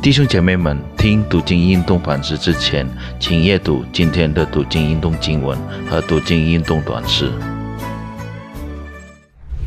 [0.00, 7.32] 弟兄姐妹们，听读经运动反思之前，请阅读今天的读经运动经文和读经运动短诗。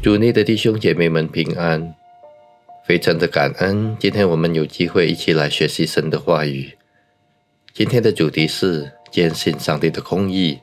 [0.01, 1.93] 主内的弟兄姐妹们平安，
[2.85, 6.77] 非常的感恩，今天我们有机会一起来学习神的话语。
[7.73, 10.61] 今天的主题是坚信上帝的公义，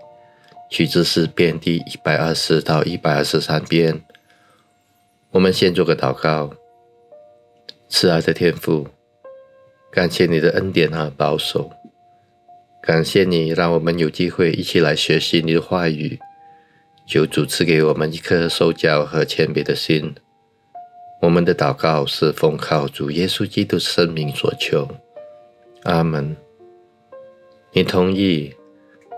[0.70, 4.00] 取自诗篇第一百二十到一百二十三篇。
[5.32, 6.54] 我们先做个祷告，
[7.90, 8.88] 慈爱的天父。
[9.98, 11.72] 感谢你的恩典和保守，
[12.80, 16.20] 感谢你让我们有机会一起来学习你的话语。
[17.04, 20.14] 求主赐给我们一颗受教和谦卑的心。
[21.20, 24.88] 我们的祷告是奉靠主耶稣基督生命所求。
[25.82, 26.36] 阿门。
[27.72, 28.54] 你同意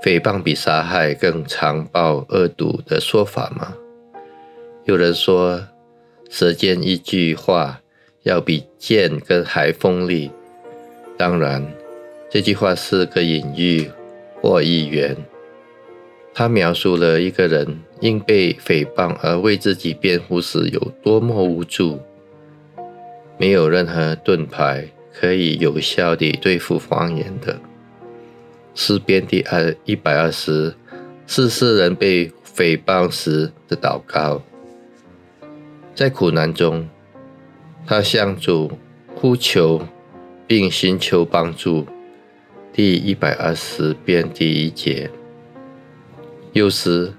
[0.03, 3.75] 诽谤比杀害更残暴恶毒的说法吗？
[4.85, 5.63] 有人说，
[6.31, 7.83] 舌尖一句话
[8.23, 10.31] 要比剑更还锋利。
[11.21, 11.63] 当然，
[12.31, 13.91] 这句话是个隐喻
[14.41, 15.15] 或意言。
[16.33, 22.01] 它描述了一个人因被诽谤而为自己辩护时有多么无助。
[23.37, 27.61] 没有任何盾牌可以有效地对付谎言的。
[28.75, 30.75] 诗篇第二一百二十
[31.27, 34.41] 是世人被诽谤时的祷告。
[35.95, 36.89] 在苦难中，
[37.87, 38.73] 他向主
[39.15, 39.83] 呼求。
[40.51, 41.87] 并寻求帮助。
[42.73, 45.09] 第一百二十遍第一节。
[46.53, 47.13] 有时，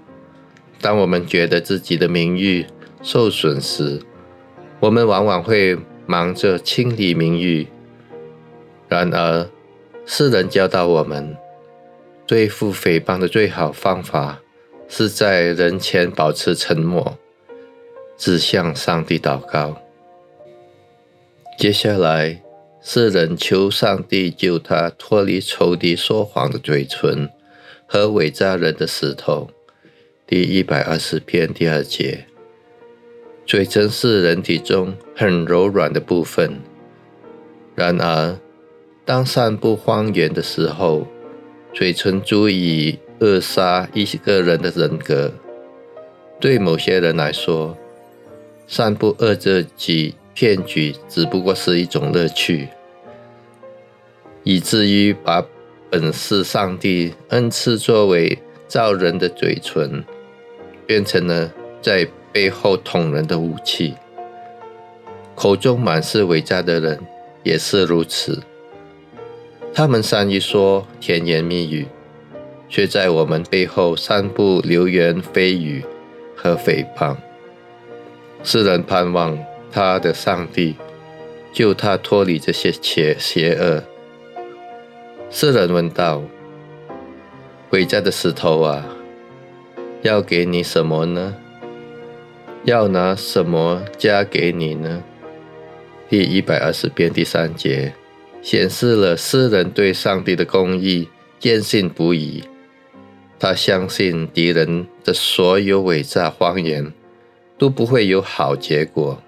[0.82, 2.66] 当我们觉得自己的名誉
[3.02, 4.02] 受损时，
[4.82, 7.68] 我们往往会忙着清理名誉。
[8.90, 9.50] 然而，
[10.06, 11.38] 世人教导我们，
[12.28, 14.42] 对付诽谤的最好方法
[14.90, 17.18] 是在人前保持沉默，
[18.18, 19.78] 只向上帝祷告。
[21.58, 22.42] 接下来。
[22.84, 27.30] 世人求上帝救他脱离仇敌说谎的嘴唇
[27.86, 29.52] 和伪诈人的石头。
[30.26, 32.26] 第一百二十篇第二节，
[33.46, 36.60] 嘴唇是人体中很柔软的部分。
[37.76, 38.40] 然而，
[39.06, 41.06] 当散布谎言的时候，
[41.72, 45.32] 嘴唇足以扼杀一个人的人格。
[46.40, 47.78] 对某些人来说，
[48.66, 50.16] 散布恶作剧。
[50.34, 52.70] 骗局只不过是一种乐趣，
[54.44, 55.46] 以至于把
[55.90, 60.04] 本是上帝恩赐作为造人的嘴唇，
[60.88, 63.94] 变成了在背后捅人的武器。
[65.36, 67.00] 口中满是伪诈的人
[67.44, 68.42] 也是如此，
[69.74, 71.88] 他们善于说甜言蜜语，
[72.70, 75.84] 却在我们背后散布流言蜚语
[76.36, 77.16] 和诽谤。
[78.44, 79.38] 世人盼望。
[79.72, 80.76] 他的上帝
[81.54, 83.84] 救他脱离这些邪邪恶。
[85.30, 86.22] 世人问道
[87.72, 88.86] ：“伟大的石头啊，
[90.02, 91.36] 要给你什么呢？
[92.66, 95.04] 要拿什么加给你呢？”
[96.10, 97.94] 第一百二十篇第三节
[98.42, 101.08] 显示了世人对上帝的公义
[101.40, 102.44] 坚信不疑。
[103.40, 106.92] 他相信敌人的所有伪诈谎言
[107.58, 109.22] 都不会有好结果。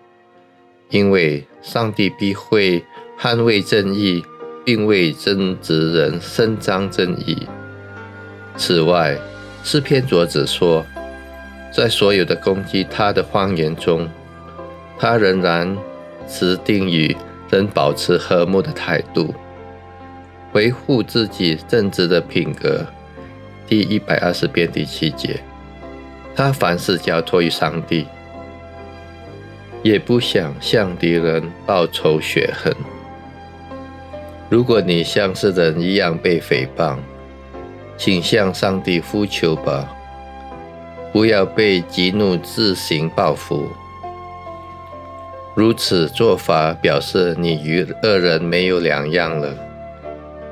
[0.93, 2.85] 因为上帝必会
[3.19, 4.23] 捍卫正义，
[4.63, 7.47] 并为正直人伸张正义。
[8.55, 9.17] 此外，
[9.63, 10.85] 诗篇作者说，
[11.75, 14.07] 在所有的攻击他的谎言中，
[14.99, 15.75] 他仍然
[16.29, 17.17] 持定与
[17.49, 19.33] 人保持和睦的态度，
[20.53, 22.85] 维护自己正直的品格。
[23.65, 25.39] 第一百二十篇第七节，
[26.35, 28.05] 他凡事交托于上帝。
[29.83, 32.73] 也不想向敌人报仇雪恨。
[34.49, 36.97] 如果你像是人一样被诽谤，
[37.97, 39.93] 请向上帝呼求吧，
[41.11, 43.67] 不要被激怒自行报复。
[45.55, 49.55] 如此做法表示你与恶人没有两样了。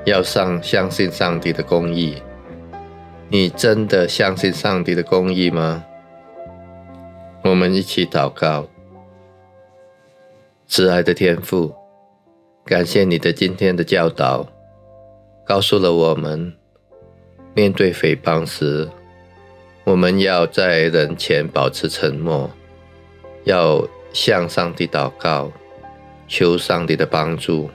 [0.06, 2.22] 要上相信上帝的公义，
[3.30, 5.84] 你真的相信上帝的公义吗？
[7.44, 8.68] 我们一起祷告。
[10.71, 11.75] 慈爱的天父，
[12.63, 14.47] 感谢你的今天的教导，
[15.45, 16.53] 告诉了我们，
[17.53, 18.88] 面对诽谤时，
[19.83, 22.50] 我们要在人前保持沉默，
[23.44, 25.51] 要向上帝祷告，
[26.29, 27.69] 求上帝的帮助。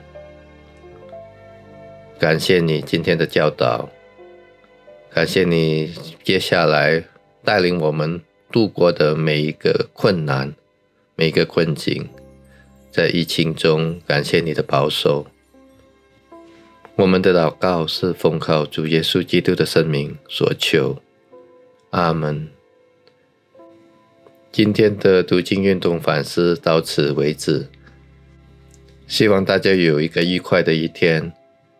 [2.17, 3.87] 感谢你今天的教导，
[5.11, 5.93] 感谢你
[6.23, 7.03] 接下来
[7.43, 8.19] 带领我们
[8.51, 10.51] 度过的每一个困难，
[11.15, 12.09] 每一个困境。
[12.97, 15.27] 在疫情中，感谢你的保守，
[16.95, 20.97] 我们的祷告是奉靠主耶稣基督的圣名所求，
[21.91, 22.49] 阿门。
[24.51, 27.67] 今天的读经运动反思到此为止，
[29.07, 31.31] 希望大家有一个愉快的一天，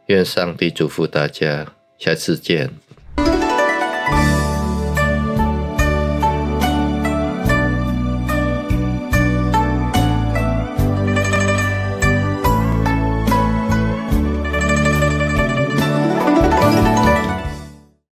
[0.05, 2.69] 愿上帝祝福大家，下次见。